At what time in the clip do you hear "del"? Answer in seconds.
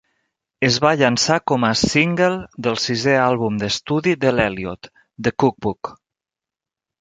2.67-2.79